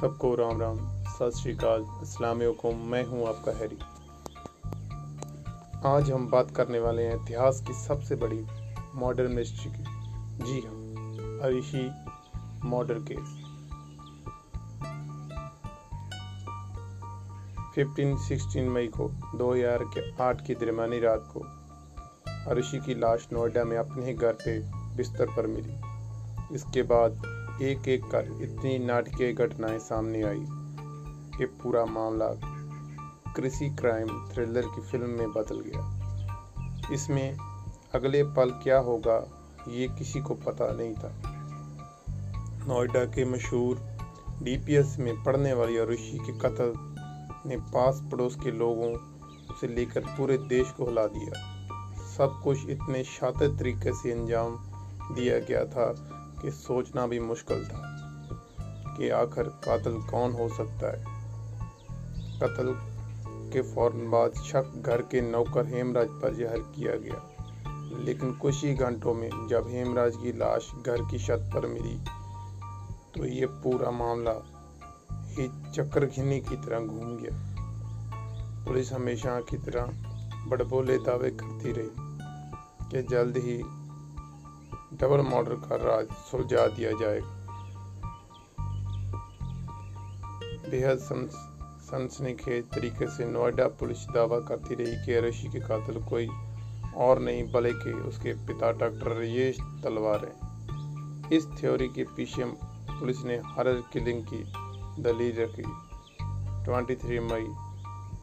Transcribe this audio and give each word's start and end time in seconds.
सबको 0.00 0.34
राम 0.34 0.60
राम, 0.60 0.76
सत 1.04 1.30
श्रीकाल 1.36 1.80
वालेकुम, 2.20 2.76
मैं 2.76 3.04
हूँ 3.04 3.28
आपका 3.28 3.52
हैरी। 3.52 3.78
आज 5.86 6.10
हम 6.10 6.28
बात 6.30 6.50
करने 6.50 6.78
वाले 6.78 7.02
हैं 7.02 7.22
इतिहास 7.22 7.64
की 7.66 7.72
सबसे 7.72 8.16
बड़ी 8.16 8.46
मॉडर्न 8.94 9.32
मिस्ट्री 9.32 9.70
की। 9.70 9.82
जी 10.44 10.60
हाँ 10.60 11.40
अरिशी 11.40 11.90
मर्डर 12.68 12.94
केस 12.94 13.34
15-16 17.78 18.68
मई 18.68 18.86
को 18.86 19.08
2008 19.38 20.46
की 20.46 20.54
दरमियानी 20.54 21.00
रात 21.00 21.30
को 21.36 21.40
अरिशी 22.50 22.78
की 22.78 22.94
लाश 22.94 23.28
नोएडा 23.32 23.64
में 23.64 23.76
अपने 23.76 24.14
घर 24.14 24.32
पे 24.32 24.58
बिस्तर 24.96 25.26
पर 25.26 25.46
मिली। 25.46 25.76
इसके 26.54 26.82
बाद 26.82 27.37
एक 27.62 27.88
एक 27.88 28.04
कर 28.04 28.38
इतनी 28.42 28.78
नाटकीय 28.78 29.32
घटनाएँ 29.32 29.78
सामने 29.78 30.22
आई। 30.22 30.46
कि 31.38 31.44
पूरा 31.46 31.84
मामला 31.84 32.28
कृषि 33.32 33.76
क्राइम 33.80 34.28
थ्रिलर 34.32 34.62
की 34.62 34.82
फ़िल्म 34.82 35.10
में 35.10 35.32
बदल 35.32 35.60
गया। 35.60 35.98
इसमें 36.92 37.36
अगले 37.94 38.24
पल 38.24 38.50
क्या 38.50 38.78
होगा, 38.78 39.48
ये 39.68 39.88
किसी 39.88 40.20
को 40.20 40.34
पता 40.34 40.72
नहीं 40.72 40.94
था। 40.94 41.12
नोएडा 42.66 43.04
के 43.04 43.24
मशहूर 43.24 43.80
डीपीएस 44.42 44.96
में 44.98 45.24
पढ़ने 45.24 45.52
वाली 45.52 45.84
ऋषि 45.84 46.18
के 46.18 46.32
कत्ल 46.32 46.72
ने 47.46 47.56
पास 47.56 48.02
पड़ोस 48.12 48.36
के 48.36 48.50
लोगों 48.50 48.98
से 49.60 49.66
लेकर 49.66 50.00
पूरे 50.00 50.38
देश 50.38 50.70
को 50.70 50.84
हिला 50.84 51.06
दिया। 51.06 51.58
सब 52.16 52.40
कुछ 52.44 52.68
इतने 52.68 53.04
शातिर 53.04 53.48
तरीके 53.48 53.92
से 53.92 54.12
अंजाम 54.12 54.56
दिया 55.14 55.38
गया 55.38 55.64
था 55.64 56.14
कि 56.42 56.50
सोचना 56.50 57.06
भी 57.06 57.20
मुश्किल 57.20 57.64
था 57.66 57.80
कि 58.98 59.08
आखिर 59.08 59.44
कातल 59.64 60.00
कौन 60.10 60.32
हो 60.32 60.48
सकता 60.48 60.92
है। 60.92 61.04
कत्ल 62.40 62.74
के 63.52 63.62
फ़ौरन 63.62 64.10
बाद 64.10 64.34
शक 64.44 64.82
घर 64.86 65.02
के 65.02 65.20
नौकर 65.20 65.66
हेमराज 65.66 66.08
पर 66.12 66.34
जहर 66.34 66.58
किया 66.76 66.96
गया। 66.96 67.24
लेकिन 68.04 68.32
कुछ 68.32 68.64
ही 68.64 68.74
घंटों 68.74 69.14
में 69.14 69.30
जब 69.48 69.68
हेमराज 69.68 70.16
की 70.16 70.32
लाश 70.32 70.70
घर 70.86 71.02
की 71.02 71.18
छत 71.18 71.50
पर 71.54 71.66
मिली 71.66 71.98
तो 73.14 73.26
ये 73.26 73.46
पूरा 73.46 73.90
मामला 73.90 74.34
ही 75.28 75.48
चक्कर 75.72 76.04
घिनी 76.06 76.40
की 76.40 76.56
तरह 76.56 76.80
घूम 76.80 77.16
गया। 77.16 77.54
पुलिस 78.64 78.92
हमेशा 78.92 79.40
की 79.40 79.56
तरह 79.58 79.82
बड़बोले 80.48 80.98
दावे 80.98 81.30
करती 81.30 81.72
रही 81.72 81.90
कि 82.90 83.02
जल्द 83.10 83.36
ही 83.36 83.56
डबल 84.92 85.20
मर्डर 85.20 85.54
का 85.54 85.76
राज 85.76 86.12
सुलझा 86.30 86.66
दिया 86.66 86.90
जाएगा। 86.92 87.36
बेहद 90.70 90.98
सनसनीखेज 90.98 92.64
तरीके 92.64 93.06
से 93.06 93.24
नोएडा 93.24 93.66
पुलिस 93.80 94.04
दावा 94.08 94.38
करती 94.40 94.74
रही 94.74 94.96
कि 95.04 95.20
ऋषि 95.20 95.48
के 95.48 95.60
कातिल 95.60 96.02
कोई 96.04 96.28
और 96.96 97.18
नहीं, 97.18 97.52
बल्कि 97.52 97.92
उसके 98.08 98.32
पिता 98.46 98.72
डॉक्टर 98.72 99.16
रजेश 99.16 99.58
तलवार 99.84 100.24
हैं। 100.24 101.30
इस 101.30 101.46
थ्योरी 101.60 101.88
के 101.88 102.04
पीछे 102.16 102.44
पुलिस 102.90 103.24
ने 103.24 103.36
हरर 103.46 103.82
किलिंग 103.92 104.22
की 104.24 104.42
दलील 105.02 105.40
रखी। 105.40 105.62
23 106.64 107.20
मई 107.22 107.46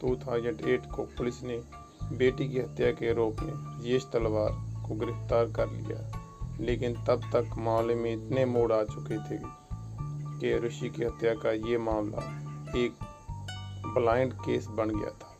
2008 0.00 0.90
को 0.90 1.02
पुलिस 1.16 1.42
ने 1.42 1.62
बेटी 2.16 2.48
की 2.48 2.58
हत्या 2.58 2.90
के 2.90 3.10
आरोप 3.10 3.40
में 3.40 3.52
रजेश 3.52 4.06
तलवार 4.12 4.52
को 4.88 4.94
गिरफ़्तार 4.94 5.52
कर 5.52 5.70
लिया। 5.70 6.25
लेकिन 6.60 6.94
तब 6.94 7.20
तक 7.32 7.50
मामले 7.58 7.94
में 7.94 8.12
इतने 8.12 8.44
मोड़ 8.44 8.72
आ 8.72 8.82
चुके 8.82 9.18
थे 9.18 9.40
कि 10.40 10.66
ऋषि 10.66 10.88
की 10.90 11.04
हत्या 11.04 11.34
का 11.34 11.52
ये 11.52 11.78
मामला 11.78 12.46
एक 12.76 12.94
ब्लाइंड 13.86 14.32
केस 14.32 14.66
बन 14.66 14.90
गया 14.90 15.10
था। 15.10 15.32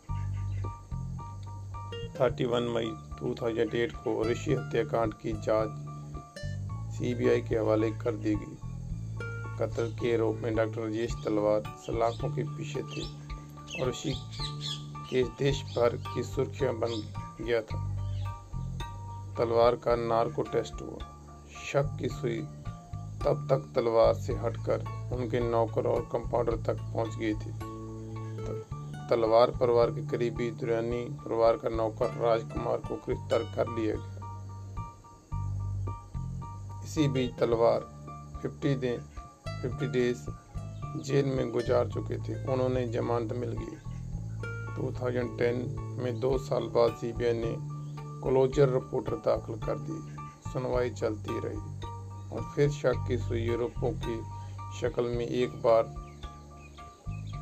31 2.27 2.69
मई 2.75 2.87
2008 3.22 3.93
को 3.93 4.25
ऋषि 4.25 4.54
हत्याकांड 4.54 5.15
की 5.15 5.32
जाँच 5.32 5.87
सीबीआई 6.94 7.41
के 7.41 7.56
हवाले 7.56 7.91
कर 7.91 8.12
दी 8.12 8.34
गई। 8.34 8.59
कत्ल 9.59 9.97
के 10.00 10.15
आरोप 10.15 10.37
में 10.37 10.56
डॉक्टर 10.56 10.81
राजेश 10.81 11.12
तलवार 11.25 11.62
सलाखों 11.78 12.28
के 12.28 12.43
पीछे 12.43 12.83
थे 12.83 13.03
और 13.83 13.88
ऋषि 13.88 14.15
के 15.10 15.22
देश 15.22 15.62
भर 15.62 15.97
की 15.97 16.22
सुर्खियाँ 16.22 16.75
बन 16.75 17.12
गया 17.44 17.60
था। 17.60 17.96
तलवार 19.38 19.76
का 19.76 19.97
नार्को 19.97 20.42
टेस्ट 20.42 20.82
हुआ। 20.82 20.98
शक 21.72 21.97
की 22.00 22.08
सुई 22.08 22.38
तब 23.24 23.47
तक 23.50 23.72
तलवार 23.74 24.14
से 24.14 24.32
हटकर 24.32 24.84
उनके 25.16 25.41
नौकर 25.41 25.86
और 25.86 26.08
कंपाउंडर 26.12 26.56
तक 26.56 26.74
पहुँच 26.74 27.16
गई 27.16 27.34
थी। 27.34 27.76
तलवार 29.10 29.50
परिवार 29.50 29.91
के 29.91 30.06
करीबी 30.06 30.50
दुरानी 30.50 31.04
परिवार 31.10 31.56
का 31.56 31.69
नौकर 31.69 32.06
राजकुमार 32.06 32.76
को 32.76 32.97
गिरफ़्तार 32.97 33.38
कर 33.38 33.69
लिया 33.69 33.94
गया। 33.97 34.16
इसी 36.84 37.08
बीच 37.08 37.30
तलवार 37.38 37.80
50 38.44 38.76
दिन 38.76 39.00
50 39.62 39.88
डेज़ 39.88 40.26
जेल 41.03 41.26
में 41.26 41.50
गुजार 41.50 41.88
चुके 41.88 42.18
थे। 42.18 42.53
उन्होंने 42.53 42.86
जमानत 42.86 43.32
मिल 43.32 43.53
गई। 43.53 43.76
2010 44.76 45.78
में 46.03 46.20
दो 46.20 46.38
साल 46.38 46.62
बाद 46.62 46.92
सीबीआई 46.92 47.32
ने 47.32 47.75
क्लोजर 48.26 48.69
रिपोर्टर 48.69 49.14
दाखिल 49.14 49.56
कर 49.56 49.78
दी। 49.78 49.98
सुनवाई 50.53 50.91
चलती 50.91 51.41
रही 51.44 51.59
और 52.37 52.53
फिर 52.54 52.70
शक 52.70 53.04
की 53.09 53.19
सुई 53.19 53.41
यूरोपों 53.41 53.91
की 53.92 54.16
शक्ल 54.81 55.04
में 55.04 55.26
एक 55.26 55.50
बार 55.50 55.82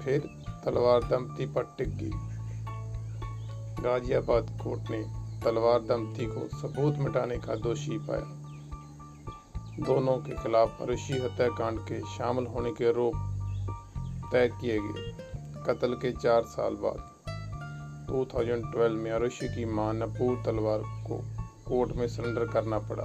फिर 0.03 0.21
तलवार 0.65 1.05
दंपति 1.05 1.47
पर 1.47 1.75
टिक 1.78 1.97
गई। 1.97 2.11
गाजियाबाद 3.83 4.59
कोर्ट 4.65 4.91
ने 4.91 5.03
तलवार 5.44 5.81
दंपति 5.81 6.27
को 6.27 6.59
सबूत 6.59 6.99
मिटाने 6.99 7.39
का 7.39 7.55
दोषी 7.55 7.99
पाया। 7.99 8.41
दोनों 9.87 10.17
के 10.19 10.37
खिलाफ 10.43 10.83
ऋषि 10.83 11.15
हत्याकांड 11.15 11.81
के 11.81 12.00
शामिल 12.00 12.47
होने 12.47 12.73
के 12.73 12.89
आरोप 12.89 13.15
तय 14.33 14.49
किए 14.61 14.78
गए। 14.78 15.12
कत्ल 15.67 15.94
के 15.94 16.12
चार 16.12 16.43
साल 16.43 16.75
बाद 16.75 17.14
2012 18.07 18.95
में 18.95 19.11
अरुषि 19.13 19.49
की 19.49 19.65
माँ 19.65 19.93
नपूर 19.95 20.43
तलवार 20.47 20.79
को 20.79 21.19
कोर्ट 21.69 21.93
में 21.93 22.09
सरेंडर 22.09 22.47
करना 22.47 22.79
पड़ा 22.79 23.05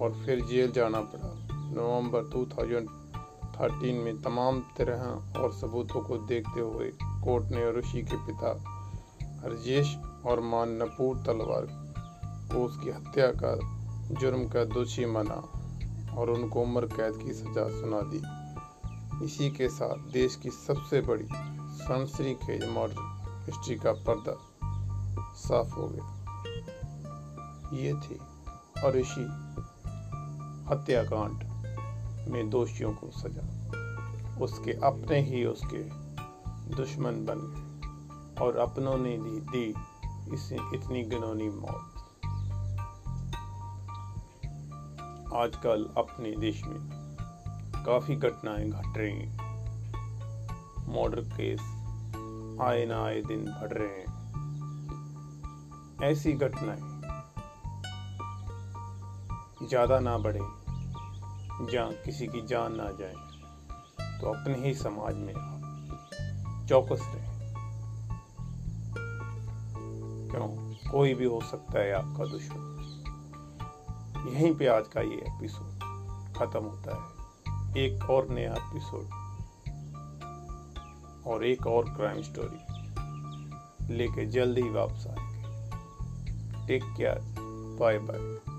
और 0.00 0.22
फिर 0.26 0.40
जेल 0.40 0.72
जाना 0.72 1.00
पड़ा। 1.00 1.30
नवंबर 1.52 2.22
2013 2.24 4.02
में 4.04 4.22
तमाम 4.22 4.60
तरह 4.78 5.02
और 5.40 5.52
सबूतों 5.52 6.00
को 6.00 6.16
देखते 6.16 6.60
हुए 6.60 6.92
कोर्ट 7.24 7.44
ने 7.44 7.62
अरुषि 7.64 8.02
के 8.02 8.16
पिता 8.16 8.52
हरजेश 9.42 9.96
और 10.26 10.40
माँ 10.40 10.66
नपूर 10.66 11.16
तलवार 11.16 11.66
को 12.52 12.64
उसकी 12.64 12.90
हत्या 12.90 13.26
का 13.42 13.54
जुर्म 14.20 14.48
का 14.48 14.64
दोषी 14.64 15.06
माना 15.06 15.42
और 16.16 16.30
उनको 16.30 16.62
उम्र 16.62 16.86
कैद 16.86 17.16
की 17.16 17.32
सजा 17.32 17.68
सुना 17.80 18.00
दी। 18.00 18.22
इसी 19.24 19.50
के 19.50 19.68
साथ 19.68 20.12
देश 20.12 20.36
की 20.36 20.50
सबसे 20.50 21.00
बड़ी 21.00 21.28
सनसनी 21.80 22.34
खेज 22.34 22.68
मॉडल 22.68 23.19
हिस्ट्री 23.50 23.76
का 23.76 23.92
पर्दा 23.92 24.34
साफ़ 25.34 25.74
हो 25.74 25.88
गया। 25.88 26.16
ये 27.72 27.94
थी 27.94 28.20
ऋषि 29.00 29.24
हत्याकांड 30.70 31.44
में 32.28 32.50
दोषियों 32.50 32.92
को 32.94 33.10
सजा। 33.10 33.42
उसके 34.40 34.72
अपने 34.72 35.20
ही 35.20 35.44
उसके 35.44 35.82
दुश्मन 36.76 37.12
बन 37.12 37.38
गए 37.40 38.44
और 38.44 38.56
अपनों 38.56 38.98
ने 38.98 39.18
दी 39.18 39.40
दी 39.40 39.74
इसे 40.34 40.56
इतनी 40.74 41.02
गिनौनी 41.02 41.48
मौत। 41.48 41.92
आजकल 45.34 45.94
अपने 45.98 46.36
देश 46.36 46.64
में 46.64 46.78
काफ़ी 47.86 48.16
घटनाएँ 48.16 48.70
घट 48.70 48.98
रही 48.98 49.12
हैं। 49.12 49.36
मर्डर 50.88 51.20
केस 51.20 51.79
आए 52.60 52.84
ना 52.86 53.04
आए 53.04 53.20
दिन 53.22 53.44
बढ़ 53.52 53.72
रहे 53.72 53.88
हैं। 53.88 54.08
ऐसी 56.02 56.32
घटनाएँ 56.32 56.88
ज़्यादा 59.68 59.98
ना 60.00 60.16
बढ़े, 60.18 60.40
जहाँ 61.72 61.92
किसी 62.04 62.26
की 62.26 62.40
जान 62.46 62.76
ना 62.76 62.90
जाए 63.00 63.14
तो 64.20 64.26
अपने 64.26 64.54
ही 64.58 64.74
समाज 64.74 65.14
में 65.16 65.34
आप 65.34 66.66
चौकस 66.68 67.02
रहे। 67.14 67.28
क्यों? 70.30 70.48
कोई 70.90 71.14
भी 71.14 71.24
हो 71.24 71.40
सकता 71.40 71.78
है 71.78 71.92
आपका 71.92 72.24
दुश्मन। 72.24 72.68
यहीं 74.28 74.54
पे 74.54 74.66
आज 74.66 74.88
का 74.88 75.00
ये 75.00 75.16
एपिसोड 75.28 75.68
खत्म 76.36 76.62
होता 76.64 76.90
है। 76.94 77.08
एक 77.76 78.10
और 78.10 78.28
नया 78.28 78.52
एपिसोड 78.52 79.04
और 81.26 81.44
एक 81.44 81.66
और 81.66 81.84
क्राइम 81.84 82.22
स्टोरी 82.22 83.94
लेके 83.94 84.26
जल्द 84.26 84.58
ही 84.58 84.70
वापस 84.70 85.06
आएँगे। 85.06 86.66
Take 86.66 86.84
care 86.84 87.20
bye 87.80 87.98
bye 87.98 88.49